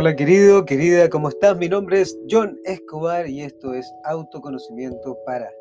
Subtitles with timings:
[0.00, 1.58] Hola querido, querida, ¿cómo estás?
[1.58, 5.52] Mi nombre es John Escobar y esto es autoconocimiento para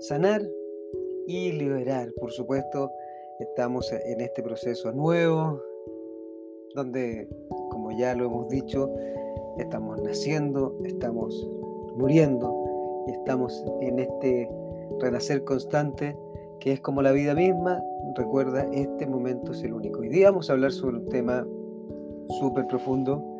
[0.00, 0.42] sanar
[1.26, 2.12] y liberar.
[2.20, 2.90] Por supuesto,
[3.40, 5.62] estamos en este proceso nuevo,
[6.74, 7.26] donde,
[7.70, 8.94] como ya lo hemos dicho,
[9.56, 11.48] estamos naciendo, estamos
[11.96, 12.54] muriendo
[13.06, 14.46] y estamos en este
[15.00, 16.14] renacer constante
[16.60, 17.82] que es como la vida misma.
[18.14, 20.00] Recuerda, este momento es el único.
[20.00, 21.46] Hoy día vamos a hablar sobre un tema
[22.38, 23.35] súper profundo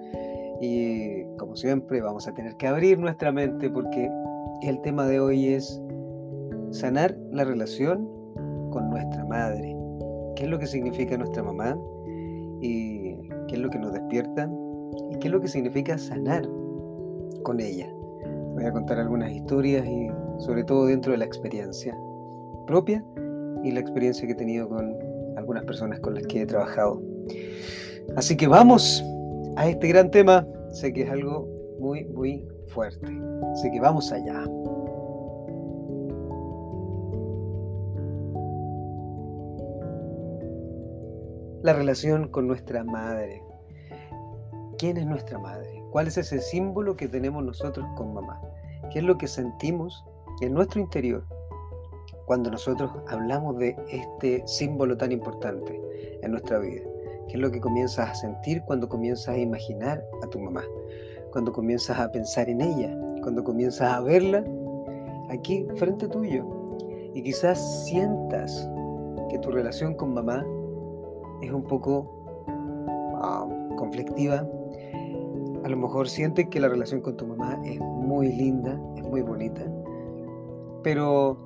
[0.60, 4.10] y como siempre vamos a tener que abrir nuestra mente porque
[4.62, 5.80] el tema de hoy es
[6.70, 8.08] sanar la relación
[8.70, 9.76] con nuestra madre.
[10.34, 11.78] ¿Qué es lo que significa nuestra mamá?
[12.60, 13.16] ¿Y
[13.48, 14.50] qué es lo que nos despierta?
[15.10, 16.48] ¿Y qué es lo que significa sanar
[17.42, 17.88] con ella?
[18.54, 21.96] Voy a contar algunas historias y sobre todo dentro de la experiencia
[22.66, 23.04] propia
[23.62, 24.94] y la experiencia que he tenido con
[25.36, 27.02] algunas personas con las que he trabajado.
[28.16, 29.04] Así que vamos
[29.56, 30.46] a este gran tema.
[30.70, 31.48] Sé que es algo
[31.80, 33.06] muy, muy fuerte.
[33.52, 34.44] Así que vamos allá.
[41.62, 43.42] La relación con nuestra madre.
[44.78, 45.82] ¿Quién es nuestra madre?
[45.90, 48.40] ¿Cuál es ese símbolo que tenemos nosotros con mamá?
[48.92, 50.04] ¿Qué es lo que sentimos
[50.42, 51.24] en nuestro interior
[52.26, 55.80] cuando nosotros hablamos de este símbolo tan importante
[56.22, 56.82] en nuestra vida?
[57.28, 60.64] ¿Qué es lo que comienzas a sentir cuando comienzas a imaginar a tu mamá?
[61.32, 64.44] Cuando comienzas a pensar en ella, cuando comienzas a verla
[65.28, 66.44] aquí frente tuyo.
[67.14, 68.68] Y quizás sientas
[69.30, 70.46] que tu relación con mamá
[71.42, 72.44] es un poco
[73.16, 74.46] ah, conflictiva.
[75.64, 79.22] A lo mejor sientes que la relación con tu mamá es muy linda, es muy
[79.22, 79.62] bonita.
[80.82, 81.45] Pero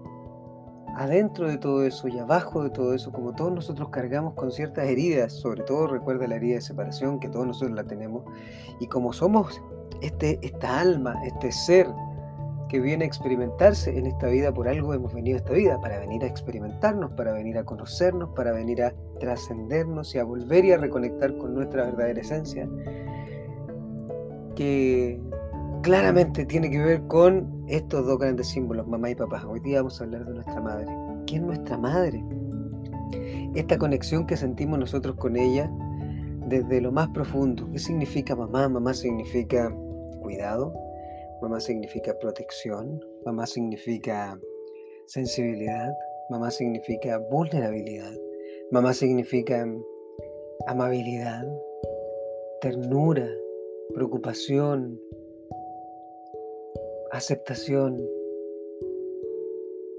[1.00, 4.86] adentro de todo eso y abajo de todo eso, como todos nosotros cargamos con ciertas
[4.86, 8.22] heridas, sobre todo recuerda la herida de separación, que todos nosotros la tenemos,
[8.80, 9.62] y como somos
[10.02, 11.86] este, esta alma, este ser
[12.68, 15.98] que viene a experimentarse en esta vida, por algo hemos venido a esta vida, para
[16.00, 20.72] venir a experimentarnos, para venir a conocernos, para venir a trascendernos y a volver y
[20.72, 22.68] a reconectar con nuestra verdadera esencia,
[24.54, 25.18] que
[25.82, 29.44] claramente tiene que ver con estos dos grandes símbolos, mamá y papá.
[29.46, 30.86] Hoy día vamos a hablar de nuestra madre.
[31.26, 32.22] ¿Quién es nuestra madre?
[33.54, 35.70] Esta conexión que sentimos nosotros con ella
[36.46, 37.68] desde lo más profundo.
[37.72, 38.68] ¿Qué significa mamá?
[38.68, 39.74] Mamá significa
[40.20, 40.74] cuidado,
[41.40, 44.38] mamá significa protección, mamá significa
[45.06, 45.92] sensibilidad,
[46.28, 48.12] mamá significa vulnerabilidad,
[48.70, 49.66] mamá significa
[50.66, 51.44] amabilidad,
[52.60, 53.26] ternura,
[53.94, 55.00] preocupación,
[57.12, 58.00] aceptación,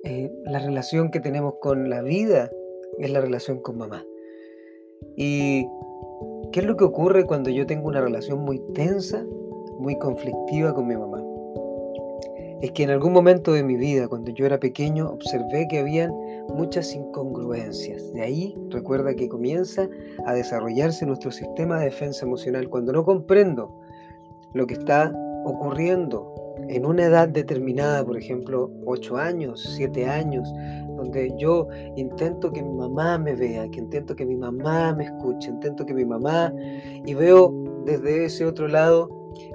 [0.04, 2.50] eh, la relación que tenemos con la vida
[3.00, 4.06] es la relación con mamá.
[5.16, 5.68] ¿Y
[6.52, 9.26] qué es lo que ocurre cuando yo tengo una relación muy tensa,
[9.80, 11.24] muy conflictiva con mi mamá?
[12.62, 16.12] Es que en algún momento de mi vida, cuando yo era pequeño, observé que habían
[16.50, 18.14] muchas incongruencias.
[18.14, 19.90] De ahí recuerda que comienza
[20.26, 22.70] a desarrollarse nuestro sistema de defensa emocional.
[22.70, 23.80] Cuando no comprendo
[24.54, 25.12] lo que está
[25.44, 26.32] ocurriendo
[26.72, 30.52] en una edad determinada, por ejemplo, 8 años, 7 años,
[30.96, 31.68] donde yo
[31.98, 35.94] intento que mi mamá me vea, que intento que mi mamá me escuche, intento que
[35.94, 36.54] mi mamá,
[37.06, 37.54] y veo
[37.86, 39.10] desde ese otro lado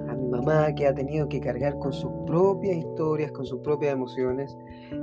[0.07, 3.93] a mi mamá que ha tenido que cargar con sus propias historias, con sus propias
[3.93, 4.55] emociones,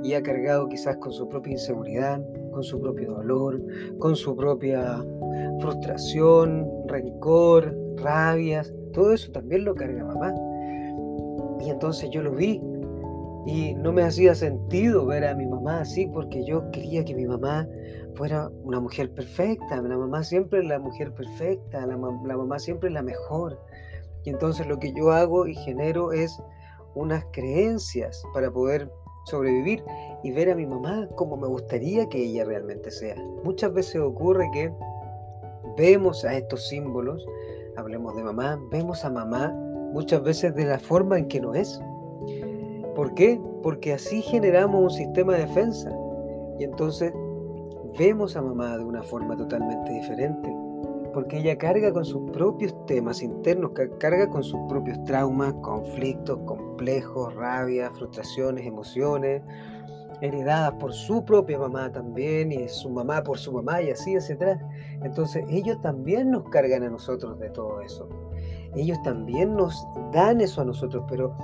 [0.03, 2.21] y ha cargado quizás con su propia inseguridad,
[2.51, 3.61] con su propio dolor,
[3.99, 5.03] con su propia
[5.59, 10.33] frustración, rencor, rabias, todo eso también lo carga mamá.
[11.65, 12.61] Y entonces yo lo vi
[13.45, 17.25] y no me hacía sentido ver a mi mamá así porque yo quería que mi
[17.25, 17.67] mamá
[18.15, 19.81] fuera una mujer perfecta.
[19.81, 23.59] La mamá siempre es la mujer perfecta, la, mamá siempre es la mejor.
[24.23, 26.39] Y entonces lo que yo hago y genero es
[26.93, 28.91] unas creencias para poder
[29.25, 29.83] sobrevivir
[30.23, 33.15] y ver a mi mamá como me gustaría que ella realmente sea.
[33.43, 34.71] Muchas veces ocurre que
[35.77, 37.25] vemos a estos símbolos,
[37.75, 39.53] hablemos de mamá, vemos a mamá
[39.95, 41.79] muchas veces de la forma en que no es.
[42.95, 43.39] ¿Por qué?
[43.63, 45.89] Porque así generamos un sistema de defensa
[46.59, 47.13] y entonces
[47.97, 50.53] vemos a mamá de una forma totalmente diferente,
[51.13, 57.33] porque ella carga con sus propios temas internos, carga con sus propios traumas, conflictos, complejos,
[57.33, 59.43] rabia, frustraciones, emociones,
[60.19, 64.59] heredadas por su propia mamá también y su mamá por su mamá y así, etc.
[65.03, 68.24] Entonces ellos también nos cargan a nosotros de todo eso
[68.75, 71.35] ellos también nos dan eso a nosotros, pero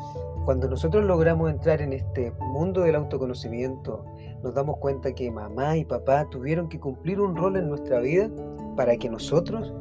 [0.45, 4.05] cuando nosotros logramos entrar en este mundo del autoconocimiento,
[4.43, 8.29] nos damos cuenta que mamá y papá tuvieron que cumplir un rol en nuestra vida
[8.75, 9.73] para que nosotros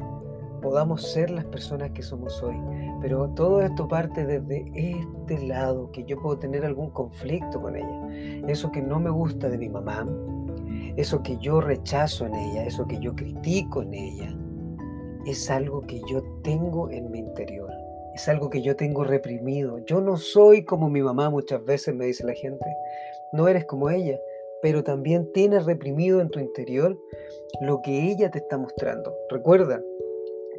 [0.61, 2.57] podamos ser las personas que somos hoy.
[3.01, 8.09] Pero todo esto parte desde este lado, que yo puedo tener algún conflicto con ella.
[8.47, 10.07] Eso que no me gusta de mi mamá,
[10.97, 14.37] eso que yo rechazo en ella, eso que yo critico en ella,
[15.27, 17.71] es algo que yo tengo en mi interior.
[18.15, 19.79] Es algo que yo tengo reprimido.
[19.87, 22.67] Yo no soy como mi mamá muchas veces, me dice la gente.
[23.33, 24.19] No eres como ella,
[24.63, 26.99] pero también tienes reprimido en tu interior
[27.61, 29.15] lo que ella te está mostrando.
[29.31, 29.81] Recuerda,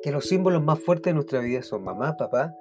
[0.02, 2.56] que los símbolos más fuertes de nuestra vida son mamá, papá,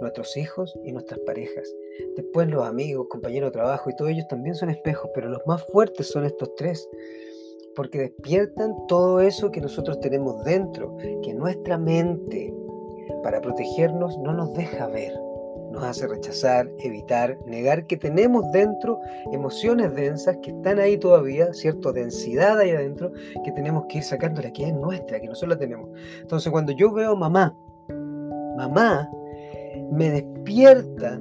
[0.00, 1.68] nuestros hijos y nuestras parejas.
[2.16, 5.64] Después los amigos, compañeros de trabajo y todos ellos también son espejos, pero los más
[5.68, 6.86] fuertes son estos tres,
[7.74, 12.54] porque despiertan todo eso que nosotros tenemos dentro, que nuestra mente,
[13.22, 15.12] para protegernos, no nos deja ver
[15.74, 19.00] nos hace rechazar, evitar, negar que tenemos dentro
[19.32, 21.92] emociones densas que están ahí todavía, ¿cierto?
[21.92, 23.12] Densidad ahí adentro,
[23.44, 25.90] que tenemos que ir sacándola, que es nuestra, que nosotros la tenemos.
[26.20, 27.54] Entonces, cuando yo veo mamá,
[28.56, 29.10] mamá
[29.90, 31.20] me despierta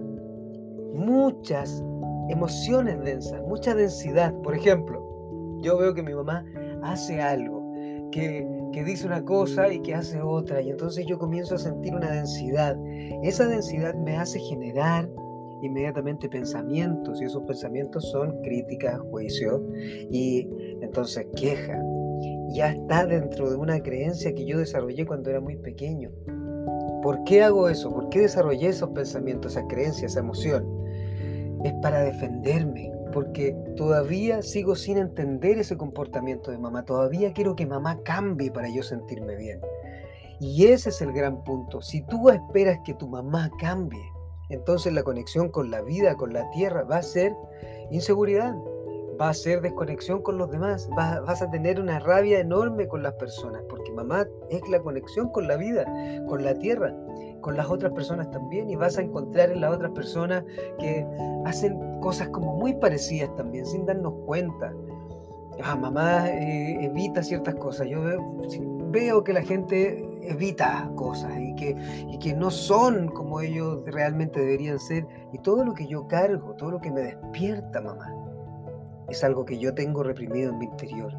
[0.93, 1.83] muchas
[2.29, 4.33] emociones densas, mucha densidad.
[4.43, 5.02] Por ejemplo,
[5.63, 6.45] yo veo que mi mamá
[6.83, 7.63] hace algo,
[8.11, 11.93] que que dice una cosa y que hace otra, y entonces yo comienzo a sentir
[11.93, 12.75] una densidad.
[13.21, 15.07] Esa densidad me hace generar
[15.61, 19.63] inmediatamente pensamientos, y esos pensamientos son críticas, juicio,
[20.11, 20.49] y
[20.81, 21.81] entonces queja.
[22.49, 26.11] Ya está dentro de una creencia que yo desarrollé cuando era muy pequeño.
[27.01, 27.93] ¿Por qué hago eso?
[27.93, 30.65] ¿Por qué desarrollé esos pensamientos, esa creencia, esa emoción?
[31.63, 37.65] Es para defenderme, porque todavía sigo sin entender ese comportamiento de mamá, todavía quiero que
[37.65, 39.61] mamá cambie para yo sentirme bien.
[40.39, 41.81] Y ese es el gran punto.
[41.81, 44.03] Si tú esperas que tu mamá cambie,
[44.49, 47.33] entonces la conexión con la vida, con la tierra, va a ser
[47.91, 48.55] inseguridad,
[49.19, 53.13] va a ser desconexión con los demás, vas, a tener una rabia enorme con las
[53.13, 55.85] personas, porque mamá es la conexión con la vida,
[56.27, 56.95] con la tierra,
[57.41, 60.43] con las otras personas también, y vas a encontrar en las otras personas
[60.79, 61.05] que
[61.45, 64.73] hacen cosas como muy parecidas también, sin darnos cuenta.
[65.63, 67.87] Ah, mamá eh, evita ciertas cosas.
[67.87, 68.21] Yo veo,
[68.89, 71.77] veo, que la gente evita cosas y que,
[72.09, 75.07] y que no son como ellos realmente deberían ser.
[75.31, 78.13] Y todo lo que yo cargo, todo lo que me despierta, mamá,
[79.07, 81.13] es algo que yo tengo reprimido en mi interior.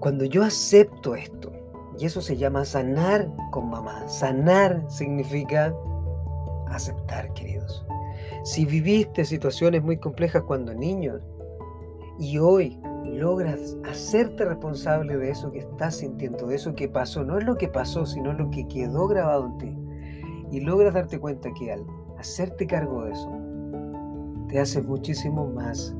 [0.00, 1.50] Cuando yo acepto esto,
[1.98, 5.74] y eso se llama sanar con mamá, sanar significa
[6.68, 7.86] aceptar, queridos.
[8.46, 11.18] Si viviste situaciones muy complejas cuando niño
[12.16, 17.38] y hoy logras hacerte responsable de eso que estás sintiendo, de eso que pasó, no
[17.38, 19.78] es lo que pasó, sino lo que quedó grabado en ti,
[20.52, 21.84] y logras darte cuenta que al
[22.18, 23.32] hacerte cargo de eso,
[24.48, 25.92] te hace muchísimo más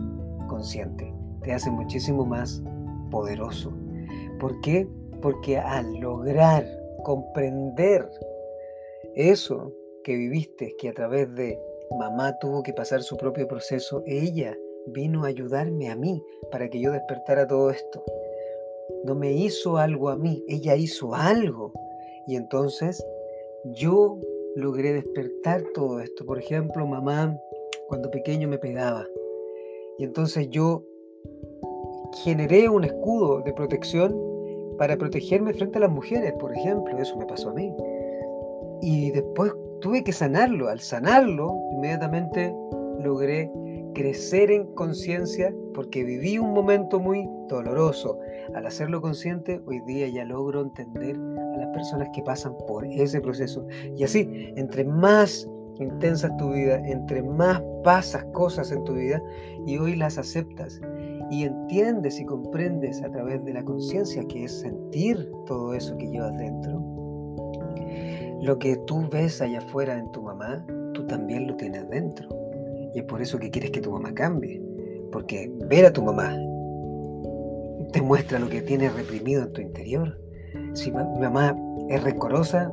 [0.46, 2.62] consciente, te hace muchísimo más
[3.10, 3.72] poderoso.
[4.38, 4.88] ¿Por qué?
[5.20, 6.64] Porque al lograr
[7.02, 8.08] comprender
[9.16, 9.72] eso
[10.04, 11.58] que viviste, que a través de
[11.98, 14.56] mamá tuvo que pasar su propio proceso, ella
[14.86, 18.02] vino a ayudarme a mí para que yo despertara todo esto.
[19.04, 21.72] No me hizo algo a mí, ella hizo algo.
[22.26, 23.04] Y entonces
[23.64, 24.18] yo
[24.54, 26.24] logré despertar todo esto.
[26.24, 27.36] Por ejemplo, mamá
[27.88, 29.06] cuando pequeño me pegaba.
[29.98, 30.84] Y entonces yo
[32.24, 34.16] generé un escudo de protección
[34.78, 36.98] para protegerme frente a las mujeres, por ejemplo.
[36.98, 37.72] Eso me pasó a mí.
[38.82, 40.68] Y después tuve que sanarlo.
[40.68, 42.54] Al sanarlo, inmediatamente
[43.02, 43.50] logré
[43.94, 48.18] crecer en conciencia porque viví un momento muy doloroso.
[48.54, 53.20] Al hacerlo consciente, hoy día ya logro entender a las personas que pasan por ese
[53.20, 53.66] proceso.
[53.96, 59.22] Y así, entre más intensa tu vida, entre más pasas cosas en tu vida
[59.66, 60.80] y hoy las aceptas
[61.30, 66.08] y entiendes y comprendes a través de la conciencia que es sentir todo eso que
[66.08, 66.80] llevas dentro,
[68.42, 72.28] lo que tú ves allá afuera en tu mamá, tú también lo tienes dentro.
[72.94, 74.62] Y es por eso que quieres que tu mamá cambie.
[75.12, 76.36] Porque ver a tu mamá
[77.92, 80.18] te muestra lo que tienes reprimido en tu interior.
[80.74, 81.56] Si mi mamá
[81.88, 82.70] es rencorosa,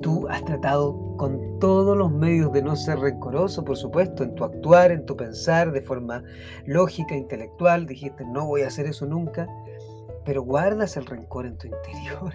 [0.00, 4.44] tú has tratado con todos los medios de no ser rencoroso, por supuesto, en tu
[4.44, 6.22] actuar, en tu pensar, de forma
[6.64, 7.86] lógica, intelectual.
[7.86, 9.48] Dijiste, no voy a hacer eso nunca,
[10.24, 12.32] pero guardas el rencor en tu interior.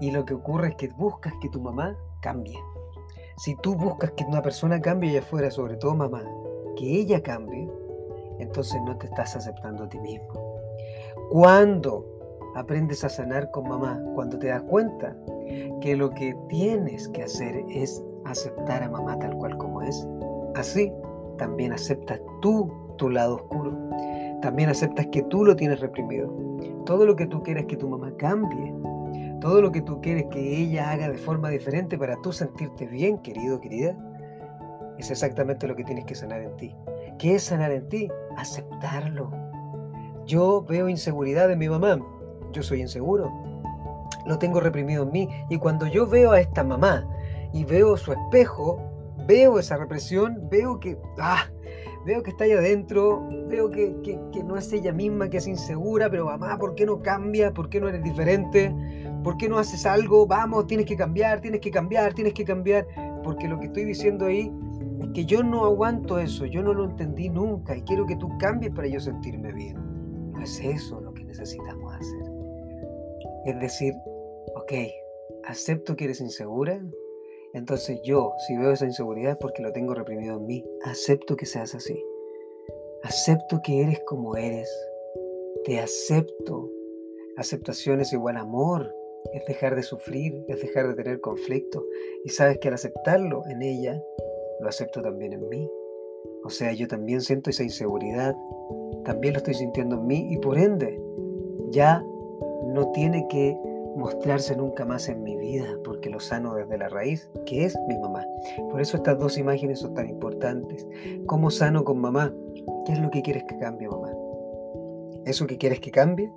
[0.00, 2.58] Y lo que ocurre es que buscas que tu mamá cambie.
[3.36, 6.24] Si tú buscas que una persona cambie allá afuera, sobre todo mamá,
[6.76, 7.68] que ella cambie,
[8.38, 10.58] entonces no te estás aceptando a ti mismo.
[11.30, 12.04] Cuando
[12.54, 15.16] aprendes a sanar con mamá, cuando te das cuenta
[15.80, 20.06] que lo que tienes que hacer es aceptar a mamá tal cual como es,
[20.54, 20.92] así
[21.36, 23.72] también aceptas tú tu lado oscuro.
[24.42, 26.30] También aceptas que tú lo tienes reprimido.
[26.84, 28.72] Todo lo que tú quieres que tu mamá cambie,
[29.40, 33.18] todo lo que tú quieres que ella haga de forma diferente para tú sentirte bien,
[33.18, 33.96] querido, querida,
[34.98, 36.74] es exactamente lo que tienes que sanar en ti.
[37.18, 38.08] ¿Qué es sanar en ti?
[38.36, 39.30] Aceptarlo.
[40.26, 41.98] Yo veo inseguridad en mi mamá.
[42.52, 43.32] Yo soy inseguro.
[44.26, 45.28] Lo tengo reprimido en mí.
[45.48, 47.08] Y cuando yo veo a esta mamá
[47.52, 48.80] y veo su espejo,
[49.26, 51.44] veo esa represión, veo que, ah,
[52.04, 56.26] veo que está ahí adentro, veo que, no es ella misma, que es insegura, pero
[56.26, 57.52] mamá, ¿por qué no cambia?
[57.52, 58.74] ¿Por qué no eres diferente?
[59.22, 60.26] ¿Por qué no haces algo?
[60.26, 62.86] Vamos, tienes que cambiar, tienes que cambiar, tienes que cambiar.
[63.22, 64.52] Porque lo que estoy diciendo ahí
[65.00, 68.28] es que yo no aguanto eso, yo no lo entendí nunca y quiero que tú
[68.38, 69.76] cambies para yo sentirme bien.
[70.32, 72.32] No es eso lo que necesitamos hacer.
[73.44, 73.94] Es decir,
[74.56, 74.72] ok,
[75.44, 76.80] acepto que eres insegura,
[77.54, 80.64] entonces yo, si veo esa inseguridad es porque lo tengo reprimido en mí.
[80.84, 82.02] Acepto que seas así.
[83.02, 84.70] Acepto que eres como eres.
[85.64, 86.70] Te acepto.
[87.36, 88.94] Aceptación es igual amor.
[89.32, 91.84] Es dejar de sufrir, es dejar de tener conflicto.
[92.24, 94.02] Y sabes que al aceptarlo en ella,
[94.60, 95.68] lo acepto también en mí.
[96.44, 98.36] O sea, yo también siento esa inseguridad.
[99.04, 101.00] También lo estoy sintiendo en mí y por ende
[101.70, 102.02] ya
[102.66, 103.56] no tiene que
[103.96, 107.98] mostrarse nunca más en mi vida, porque lo sano desde la raíz, que es mi
[107.98, 108.24] mamá.
[108.70, 110.86] Por eso estas dos imágenes son tan importantes.
[111.26, 112.32] ¿Cómo sano con mamá?
[112.86, 114.12] ¿Qué es lo que quieres que cambie, mamá?
[115.24, 116.32] ¿Eso que quieres que cambie?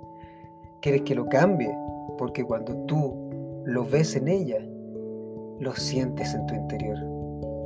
[0.80, 1.72] ¿Quieres que lo cambie?
[2.18, 4.58] Porque cuando tú lo ves en ella,
[5.60, 6.98] lo sientes en tu interior.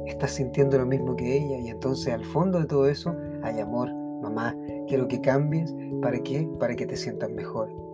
[0.07, 3.93] Estás sintiendo lo mismo que ella y entonces al fondo de todo eso hay amor.
[4.23, 5.75] Mamá, quiero que cambies.
[6.01, 6.49] ¿Para qué?
[6.59, 7.87] Para que te sientas mejor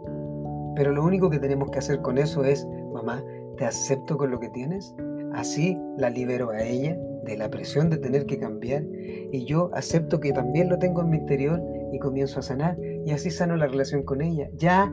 [0.75, 3.23] pero lo único que tenemos que hacer con eso es, mamá,
[3.57, 4.95] te acepto con lo que tienes,
[5.35, 8.85] así la libero a ella de la presión de tener que cambiar
[9.31, 13.12] y yo acepto que también lo tengo en mi interior y comienzo a sanar y
[13.12, 14.49] así sano la relación con ella.
[14.54, 14.87] Ya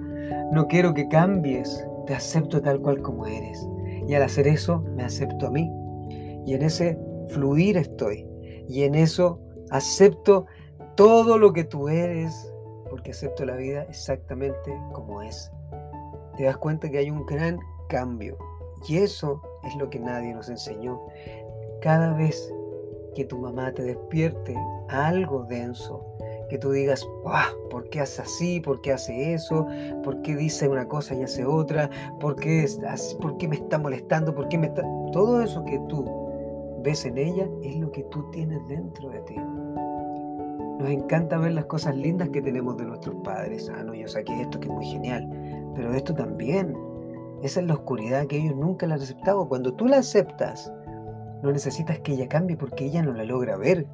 [0.51, 3.67] no quiero que cambies, te acepto tal cual como eres
[4.07, 5.71] y al hacer eso me acepto a mí
[6.45, 6.97] y en ese
[7.27, 8.25] fluir estoy
[8.67, 9.39] y en eso
[9.69, 10.47] acepto
[10.95, 12.51] todo lo que tú eres
[12.89, 15.51] porque acepto la vida exactamente como es
[16.39, 18.37] te das cuenta que hay un gran cambio.
[18.87, 21.01] Y eso es lo que nadie nos enseñó.
[21.81, 22.49] Cada vez
[23.13, 24.55] que tu mamá te despierte
[24.87, 26.01] algo denso,
[26.49, 27.07] que tú digas,
[27.69, 28.59] ¿por qué hace así?
[28.59, 29.67] ¿Por qué hace eso?
[30.03, 31.89] ¿Por qué dice una cosa y hace otra?
[32.19, 32.67] ¿Por qué,
[33.21, 34.33] ¿Por qué me está molestando?
[34.35, 34.83] ¿Por qué me está...?
[35.13, 36.05] Todo eso que tú
[36.83, 39.35] ves en ella es lo que tú tienes dentro de ti.
[40.79, 43.69] Nos encanta ver las cosas lindas que tenemos de nuestros padres.
[43.69, 45.29] Ah, no, yo saqué esto que es muy genial.
[45.75, 46.75] Pero esto también,
[47.43, 49.47] esa es la oscuridad que ellos nunca la han aceptado.
[49.47, 50.71] Cuando tú la aceptas,
[51.43, 53.87] no necesitas que ella cambie porque ella no la logra ver.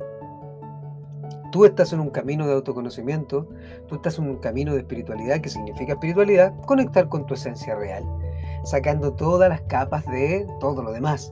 [1.52, 3.48] Tú estás en un camino de autoconocimiento,
[3.88, 8.04] tú estás en un camino de espiritualidad, que significa espiritualidad, conectar con tu esencia real,
[8.64, 11.32] sacando todas las capas de todo lo demás,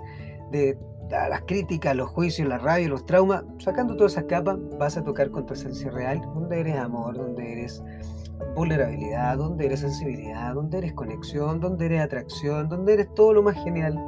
[0.51, 0.77] de
[1.09, 5.29] las críticas, los juicios, la rabia, los traumas, sacando todas esas capas, vas a tocar
[5.29, 7.83] con tu esencia real, donde eres amor, donde eres
[8.55, 13.55] vulnerabilidad, donde eres sensibilidad, donde eres conexión, donde eres atracción, donde eres todo lo más
[13.63, 13.99] genial.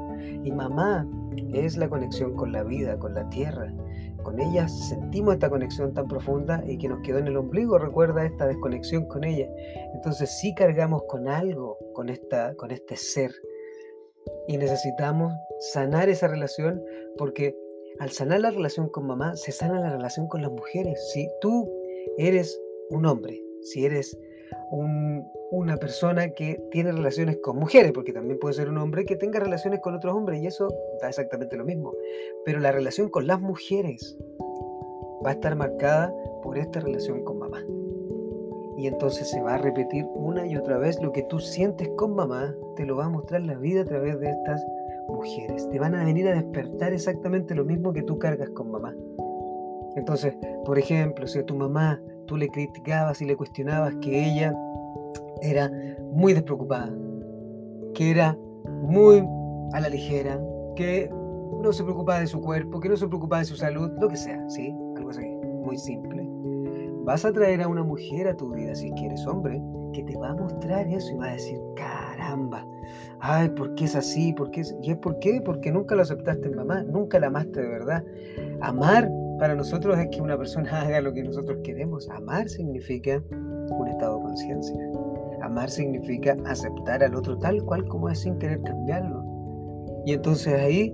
[0.43, 1.07] Y mamá
[1.53, 3.71] es la conexión con la vida, con la tierra.
[4.25, 8.25] Con ella sentimos esta conexión tan profunda y que nos quedó en el ombligo, recuerda
[8.25, 9.47] esta desconexión con ella.
[9.93, 13.31] Entonces sí cargamos con algo, con, esta, con este ser.
[14.47, 16.83] Y necesitamos sanar esa relación
[17.19, 17.55] porque
[17.99, 21.11] al sanar la relación con mamá, se sana la relación con las mujeres.
[21.13, 21.71] Si tú
[22.17, 24.17] eres un hombre, si eres
[25.55, 29.39] una persona que tiene relaciones con mujeres, porque también puede ser un hombre que tenga
[29.39, 30.67] relaciones con otros hombres y eso
[31.01, 31.93] da exactamente lo mismo.
[32.43, 34.17] Pero la relación con las mujeres
[35.25, 37.63] va a estar marcada por esta relación con mamá.
[38.77, 42.13] Y entonces se va a repetir una y otra vez lo que tú sientes con
[42.15, 44.61] mamá, te lo va a mostrar la vida a través de estas
[45.07, 45.69] mujeres.
[45.69, 48.93] Te van a venir a despertar exactamente lo mismo que tú cargas con mamá.
[49.95, 50.35] Entonces,
[50.65, 54.53] por ejemplo, si a tu mamá tú le criticabas y le cuestionabas que ella
[55.41, 55.71] era
[56.11, 56.91] muy despreocupada,
[57.93, 58.37] que era
[58.81, 59.23] muy
[59.73, 60.39] a la ligera,
[60.75, 61.09] que
[61.61, 64.17] no se preocupaba de su cuerpo, que no se preocupaba de su salud, lo que
[64.17, 64.75] sea, ¿sí?
[64.95, 65.25] Algo así,
[65.63, 66.27] muy simple.
[67.03, 69.61] Vas a traer a una mujer a tu vida, si quieres hombre,
[69.93, 72.65] que te va a mostrar eso y va a decir, caramba,
[73.19, 74.33] ay, ¿por qué es así?
[74.33, 75.41] ¿Por qué ¿Y es por qué?
[75.43, 78.03] Porque nunca lo aceptaste mamá, nunca la amaste de verdad.
[78.61, 82.09] Amar para nosotros es que una persona haga lo que nosotros queremos.
[82.09, 85.04] Amar significa un estado de conciencia.
[85.45, 89.23] Amar significa aceptar al otro tal cual como es sin querer cambiarlo.
[90.05, 90.93] Y entonces ahí,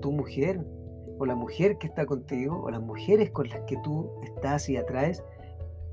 [0.00, 0.64] tu mujer,
[1.18, 4.76] o la mujer que está contigo, o las mujeres con las que tú estás y
[4.76, 5.22] atraes,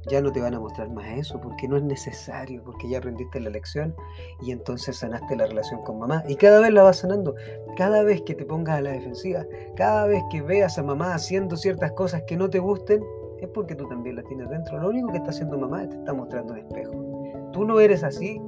[0.10, 3.40] ya no te van a mostrar más eso porque no es necesario, porque ya aprendiste
[3.40, 3.96] la lección
[4.42, 7.36] y entonces sanaste la relación con mamá y cada vez la vas sanando.
[7.78, 11.56] Cada vez que te pongas a la defensiva, cada vez que veas a mamá haciendo
[11.56, 13.02] ciertas cosas que no te gusten,
[13.40, 14.80] es porque tú también la tienes dentro.
[14.80, 17.03] Lo único que está haciendo mamá es te está mostrando un espejo.
[17.54, 18.42] Tú no eres así,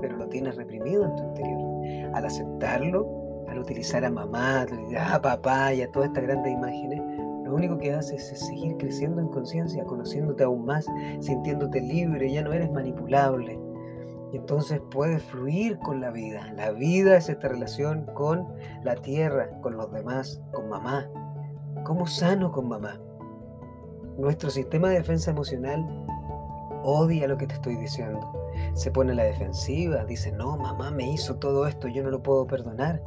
[0.00, 2.14] pero lo tienes reprimido en tu interior.
[2.14, 4.64] Al aceptarlo, al utilizar a mamá,
[5.10, 7.00] a papá y a todas estas grandes imágenes,
[7.44, 10.86] lo único que haces es seguir creciendo en conciencia, conociéndote aún más,
[11.20, 13.60] sintiéndote libre, ya no eres manipulable.
[14.32, 16.52] Y entonces puedes fluir con la vida.
[16.54, 18.48] La vida es esta relación con
[18.82, 21.08] la tierra, con los demás, con mamá.
[21.84, 23.00] ¿Cómo sano con mamá?
[24.16, 25.84] Nuestro sistema de defensa emocional
[26.82, 28.43] odia lo que te estoy diciendo.
[28.72, 32.22] Se pone a la defensiva, dice, no, mamá me hizo todo esto, yo no lo
[32.22, 33.02] puedo perdonar.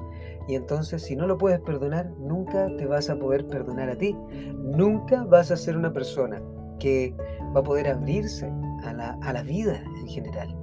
[0.48, 4.16] Y entonces, si no lo puedes perdonar, nunca te vas a poder perdonar a ti.
[4.56, 6.42] Nunca vas a ser una persona
[6.80, 7.14] que
[7.56, 8.52] va a poder abrirse
[8.84, 10.56] a la, a la vida en general.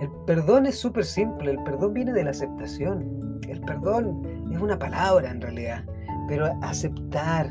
[0.00, 3.38] El perdón es súper simple, el perdón viene de la aceptación.
[3.48, 5.84] El perdón es una palabra en realidad,
[6.26, 7.50] pero aceptar,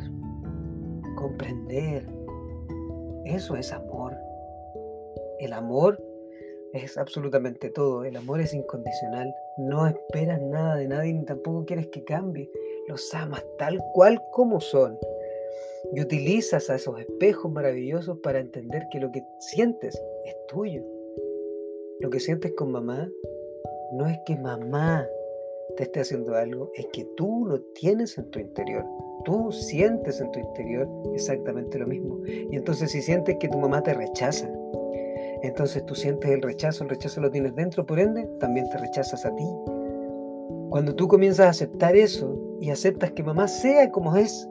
[1.16, 2.08] comprender,
[3.26, 4.18] eso es amor.
[5.40, 6.02] El amor
[6.74, 8.04] es absolutamente todo.
[8.04, 9.34] El amor es incondicional.
[9.58, 12.50] No esperas nada de nadie ni tampoco quieres que cambie.
[12.88, 14.98] Los amas tal cual como son.
[15.94, 20.84] Y utilizas a esos espejos maravillosos para entender que lo que sientes es tuyo.
[22.00, 23.10] Lo que sientes con mamá
[23.94, 25.08] no es que mamá
[25.76, 28.86] te esté haciendo algo, es que tú lo tienes en tu interior.
[29.26, 32.22] Tú sientes en tu interior exactamente lo mismo.
[32.26, 34.50] Y entonces si sientes que tu mamá te rechaza,
[35.42, 39.26] entonces tú sientes el rechazo, el rechazo lo tienes dentro, por ende, también te rechazas
[39.26, 39.46] a ti.
[40.70, 44.48] Cuando tú comienzas a aceptar eso y aceptas que mamá sea como es,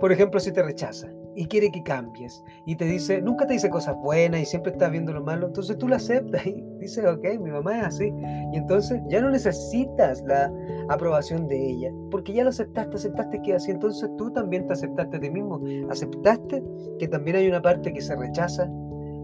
[0.00, 3.68] por ejemplo, si te rechaza y quiere que cambies y te dice, nunca te dice
[3.68, 7.38] cosas buenas y siempre estás viendo lo malo, entonces tú la aceptas y dices, ok,
[7.40, 8.12] mi mamá es así.
[8.52, 10.52] Y entonces ya no necesitas la
[10.88, 15.16] aprobación de ella, porque ya lo aceptaste, aceptaste que así, entonces tú también te aceptaste
[15.16, 16.62] a ti mismo, aceptaste
[16.98, 18.68] que también hay una parte que se rechaza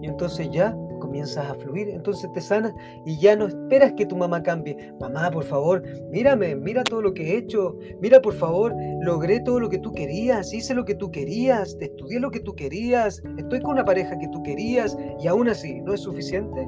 [0.00, 0.76] y entonces ya
[1.14, 2.74] comienzas a fluir, entonces te sanas
[3.06, 4.92] y ya no esperas que tu mamá cambie.
[4.98, 9.60] Mamá, por favor, mírame, mira todo lo que he hecho, mira por favor, logré todo
[9.60, 13.22] lo que tú querías, hice lo que tú querías, te estudié lo que tú querías,
[13.36, 16.66] estoy con una pareja que tú querías y aún así no es suficiente.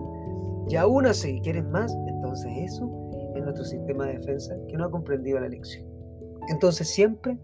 [0.68, 2.88] Y aún así quieres más, entonces eso
[3.34, 5.88] es nuestro sistema de defensa que no ha comprendido la lección.
[6.50, 7.36] Entonces siempre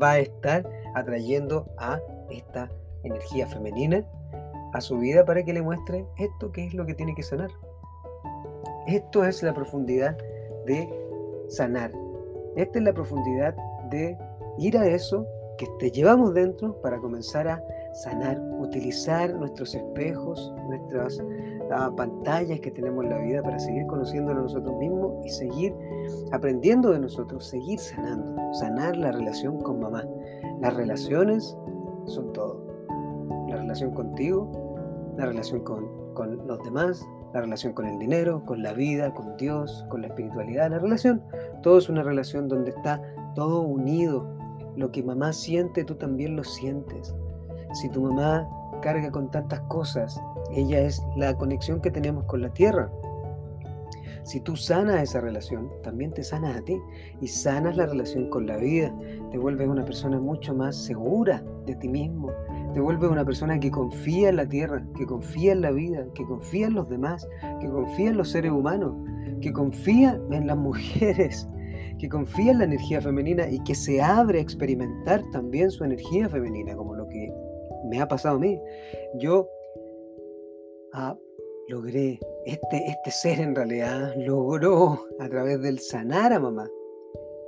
[0.00, 2.00] va a estar atrayendo a
[2.30, 2.68] esta
[3.04, 4.04] energía femenina
[4.72, 7.50] a su vida para que le muestre esto que es lo que tiene que sanar.
[8.86, 10.16] Esto es la profundidad
[10.66, 10.88] de
[11.48, 11.92] sanar.
[12.56, 13.54] Esta es la profundidad
[13.90, 14.18] de
[14.58, 15.26] ir a eso
[15.58, 21.22] que te llevamos dentro para comenzar a sanar, utilizar nuestros espejos, nuestras
[21.70, 25.74] ah, pantallas que tenemos en la vida para seguir conociéndonos nosotros mismos y seguir
[26.32, 30.04] aprendiendo de nosotros, seguir sanando, sanar la relación con mamá.
[30.60, 31.56] Las relaciones
[32.06, 32.66] son todo.
[33.48, 34.50] La relación contigo,
[35.16, 39.36] la relación con, con los demás, la relación con el dinero, con la vida, con
[39.36, 41.22] Dios, con la espiritualidad, la relación.
[41.62, 43.00] Todo es una relación donde está
[43.34, 44.26] todo unido.
[44.76, 47.14] Lo que mamá siente, tú también lo sientes.
[47.74, 48.48] Si tu mamá
[48.82, 50.20] carga con tantas cosas,
[50.50, 52.90] ella es la conexión que tenemos con la tierra.
[54.24, 56.78] Si tú sanas esa relación, también te sanas a ti
[57.20, 58.94] y sanas la relación con la vida.
[59.30, 62.30] Te vuelves una persona mucho más segura de ti mismo,
[62.72, 66.24] te vuelves una persona que confía en la tierra, que confía en la vida, que
[66.24, 67.28] confía en los demás,
[67.60, 68.94] que confía en los seres humanos,
[69.40, 71.48] que confía en las mujeres,
[71.98, 76.28] que confía en la energía femenina y que se abre a experimentar también su energía
[76.28, 77.32] femenina, como lo que
[77.90, 78.58] me ha pasado a mí.
[79.18, 79.48] Yo
[80.94, 81.16] ah,
[81.68, 86.68] logré, este, este ser en realidad logró a través del sanar a mamá,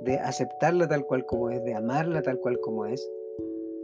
[0.01, 3.05] de aceptarla tal cual como es, de amarla tal cual como es,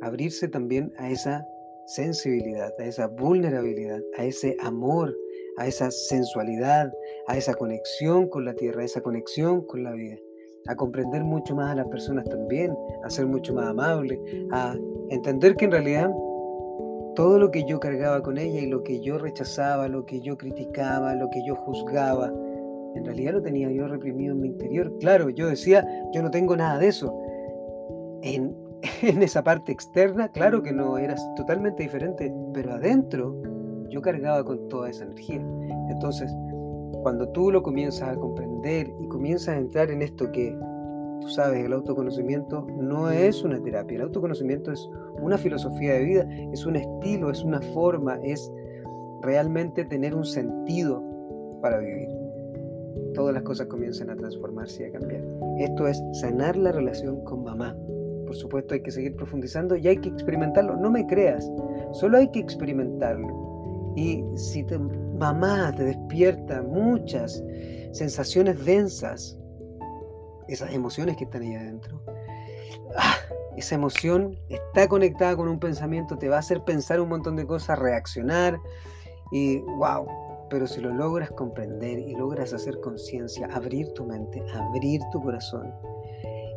[0.01, 1.45] abrirse también a esa
[1.85, 5.15] sensibilidad, a esa vulnerabilidad, a ese amor,
[5.57, 6.91] a esa sensualidad,
[7.27, 10.17] a esa conexión con la tierra, a esa conexión con la vida,
[10.67, 14.19] a comprender mucho más a las personas también, a ser mucho más amable,
[14.51, 14.75] a
[15.09, 16.11] entender que en realidad
[17.15, 20.37] todo lo que yo cargaba con ella y lo que yo rechazaba, lo que yo
[20.37, 22.31] criticaba, lo que yo juzgaba,
[22.95, 24.91] en realidad lo tenía yo reprimido en mi interior.
[24.99, 27.13] Claro, yo decía, yo no tengo nada de eso.
[28.21, 28.55] En,
[29.01, 33.35] en esa parte externa, claro que no, era totalmente diferente, pero adentro
[33.89, 35.45] yo cargaba con toda esa energía.
[35.89, 36.33] Entonces,
[37.03, 40.57] cuando tú lo comienzas a comprender y comienzas a entrar en esto que,
[41.21, 44.89] tú sabes, el autoconocimiento no es una terapia, el autoconocimiento es
[45.21, 48.51] una filosofía de vida, es un estilo, es una forma, es
[49.21, 51.03] realmente tener un sentido
[51.61, 52.09] para vivir,
[53.13, 55.21] todas las cosas comienzan a transformarse y a cambiar.
[55.59, 57.77] Esto es sanar la relación con mamá.
[58.25, 60.75] Por supuesto hay que seguir profundizando y hay que experimentarlo.
[60.75, 61.49] No me creas,
[61.91, 63.93] solo hay que experimentarlo.
[63.95, 67.43] Y si te, mamá te despierta muchas
[67.91, 69.37] sensaciones densas,
[70.47, 72.01] esas emociones que están ahí adentro,
[72.97, 73.15] ¡ah!
[73.57, 77.45] esa emoción está conectada con un pensamiento, te va a hacer pensar un montón de
[77.45, 78.59] cosas, reaccionar
[79.31, 80.07] y wow,
[80.49, 85.73] pero si lo logras comprender y logras hacer conciencia, abrir tu mente, abrir tu corazón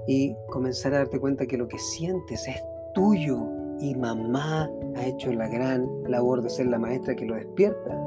[0.07, 2.61] y comenzar a darte cuenta que lo que sientes es
[2.94, 3.40] tuyo
[3.81, 8.01] y mamá ha hecho la gran labor de ser la maestra que lo despierta,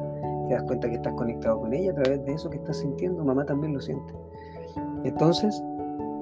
[0.48, 3.24] te das cuenta que estás conectado con ella a través de eso que estás sintiendo,
[3.24, 4.14] mamá también lo siente.
[5.04, 5.62] Entonces,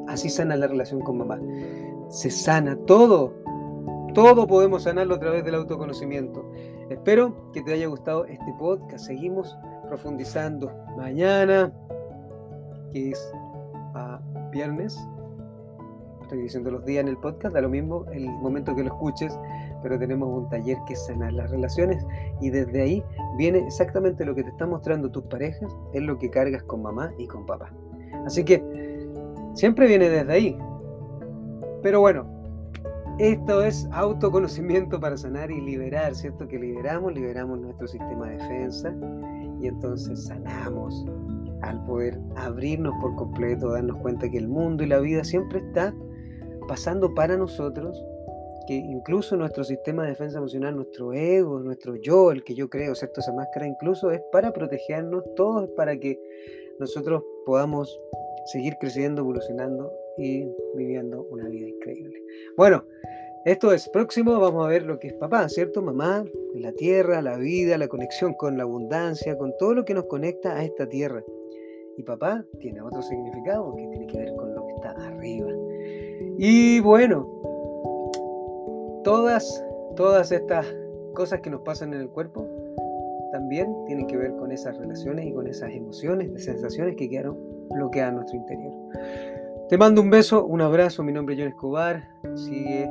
[0.07, 1.39] así sana la relación con mamá.
[2.09, 3.33] Se sana todo,
[4.13, 6.49] todo podemos sanarlo a través del autoconocimiento.
[6.89, 9.05] Espero que te haya gustado este podcast.
[9.05, 11.73] Seguimos profundizando mañana,
[12.93, 13.33] que es
[13.93, 14.19] a
[14.51, 14.97] viernes.
[16.21, 19.37] Estoy diciendo los días en el podcast, da lo mismo el momento que lo escuches,
[19.83, 22.03] pero tenemos un taller que es sanar las relaciones
[22.41, 23.03] y desde ahí
[23.37, 27.11] viene exactamente lo que te están mostrando tus parejas, es lo que cargas con mamá
[27.19, 27.71] y con papá.
[28.25, 28.63] Así que
[29.53, 30.57] siempre viene desde ahí.
[31.81, 32.25] Pero bueno,
[33.19, 36.47] esto es autoconocimiento para sanar y liberar, ¿cierto?
[36.47, 38.93] Que liberamos, liberamos nuestro sistema de defensa
[39.61, 41.05] y entonces sanamos
[41.61, 45.93] al poder abrirnos por completo, darnos cuenta que el mundo y la vida siempre está
[46.67, 48.03] pasando para nosotros,
[48.67, 52.95] que incluso nuestro sistema de defensa emocional, nuestro ego, nuestro yo, el que yo creo,
[52.95, 53.21] ¿cierto?
[53.21, 56.19] Esa máscara incluso es para protegernos, todo es para que
[56.79, 57.99] nosotros podamos
[58.45, 62.21] seguir creciendo, evolucionando y viviendo una vida increíble.
[62.57, 62.85] Bueno,
[63.45, 65.81] esto es próximo, vamos a ver lo que es papá, ¿cierto?
[65.81, 70.05] Mamá, la tierra, la vida, la conexión con la abundancia, con todo lo que nos
[70.05, 71.23] conecta a esta tierra.
[71.97, 75.51] Y papá tiene otro significado que tiene que ver con lo que está arriba.
[76.37, 77.29] Y bueno,
[79.03, 79.63] todas,
[79.95, 80.65] todas estas
[81.13, 82.47] cosas que nos pasan en el cuerpo
[83.35, 87.37] también tienen que ver con esas relaciones y con esas emociones, sensaciones que quedaron
[87.69, 88.73] bloqueadas en nuestro interior.
[89.67, 92.89] Te mando un beso, un abrazo, mi nombre es John Escobar, sigue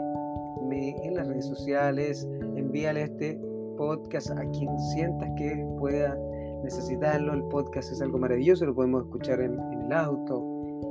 [0.70, 3.40] en las redes sociales, envíale este
[3.78, 6.14] podcast a quien sientas que pueda
[6.62, 7.32] necesitarlo.
[7.32, 10.40] El podcast es algo maravilloso, lo podemos escuchar en, en el auto,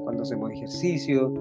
[0.03, 1.31] cuando hacemos ejercicio.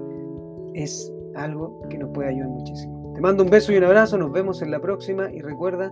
[0.75, 3.11] Es algo que nos puede ayudar muchísimo.
[3.15, 5.91] Te mando un beso y un abrazo, nos vemos en la próxima y recuerda,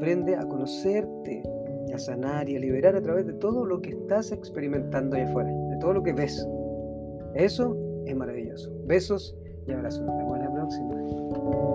[0.00, 1.42] aprende a conocerte,
[1.94, 5.50] a sanar y a liberar a través de todo lo que estás experimentando allá afuera,
[5.50, 6.42] de todo lo que ves.
[7.34, 8.72] Eso es maravilloso.
[8.86, 9.36] Besos
[9.66, 10.00] y abrazos.
[10.00, 11.69] Nos vemos la próxima.